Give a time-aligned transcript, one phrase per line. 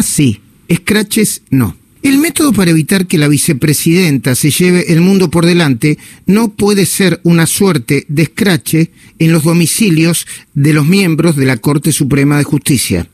[0.00, 1.76] Sí, escraches no.
[2.02, 6.86] El método para evitar que la vicepresidenta se lleve el mundo por delante no puede
[6.86, 12.38] ser una suerte de escrache en los domicilios de los miembros de la Corte Suprema
[12.38, 13.08] de Justicia.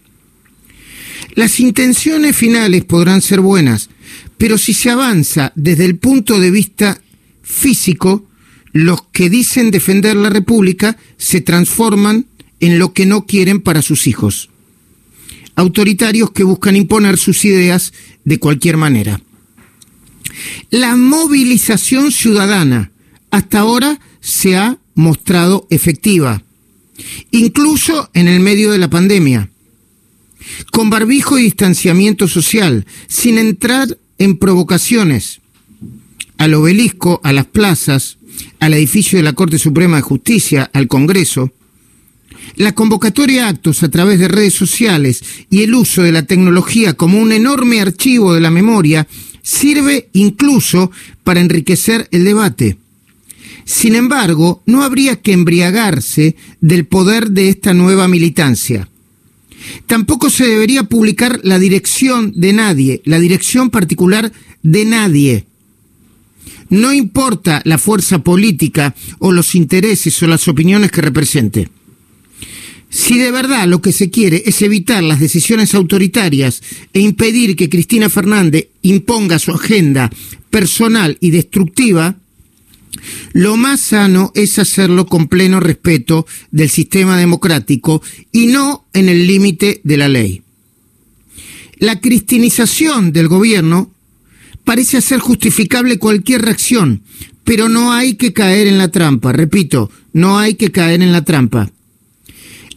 [1.35, 3.90] Las intenciones finales podrán ser buenas,
[4.38, 7.01] pero si se avanza desde el punto de vista
[7.42, 8.26] físico,
[8.72, 12.26] los que dicen defender la República se transforman
[12.60, 14.49] en lo que no quieren para sus hijos.
[15.59, 17.93] Autoritarios que buscan imponer sus ideas
[18.25, 19.21] de cualquier manera.
[20.71, 22.93] La movilización ciudadana
[23.33, 26.45] hasta ahora se ha mostrado efectiva,
[27.33, 29.51] incluso en el medio de la pandemia,
[30.71, 35.41] con barbijo y distanciamiento social, sin entrar en provocaciones,
[36.37, 38.19] al obelisco, a las plazas,
[38.61, 41.52] al edificio de la Corte Suprema de Justicia, al Congreso,
[42.57, 46.95] la convocatoria a actos a través de redes sociales y el uso de la tecnología
[46.95, 49.07] como un enorme archivo de la memoria
[49.43, 50.91] sirve incluso
[51.24, 52.79] para enriquecer el debate.
[53.65, 58.88] Sin embargo, no habría que embriagarse del poder de esta nueva militancia.
[59.87, 64.32] Tampoco se debería publicar la dirección de nadie, la dirección particular
[64.62, 65.44] de nadie.
[66.70, 71.69] No importa la fuerza política o los intereses o las opiniones que represente.
[72.91, 77.69] Si de verdad lo que se quiere es evitar las decisiones autoritarias e impedir que
[77.69, 80.11] Cristina Fernández imponga su agenda
[80.50, 82.16] personal y destructiva,
[83.33, 89.27] lo más sano es hacerlo con pleno respeto del sistema democrático y no en el
[89.27, 90.42] límite de la ley.
[91.78, 93.92] La cristinización del gobierno
[94.64, 97.03] parece hacer justificable cualquier reacción,
[97.44, 101.25] pero no hay que caer en la trampa, repito, no hay que caer en la
[101.25, 101.70] trampa.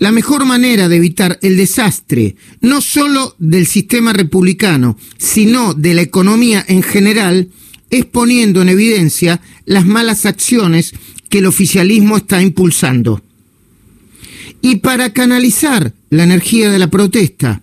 [0.01, 6.01] La mejor manera de evitar el desastre, no solo del sistema republicano, sino de la
[6.01, 7.49] economía en general,
[7.91, 10.93] es poniendo en evidencia las malas acciones
[11.29, 13.21] que el oficialismo está impulsando.
[14.63, 17.61] Y para canalizar la energía de la protesta,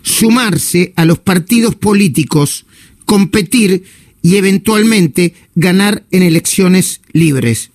[0.00, 2.64] sumarse a los partidos políticos,
[3.04, 3.84] competir
[4.22, 7.72] y eventualmente ganar en elecciones libres.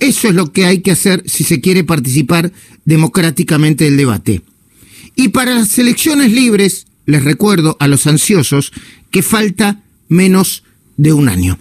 [0.00, 2.52] Eso es lo que hay que hacer si se quiere participar
[2.84, 4.42] democráticamente del debate.
[5.14, 8.72] Y para las elecciones libres, les recuerdo a los ansiosos
[9.10, 10.64] que falta menos
[10.96, 11.58] de un año.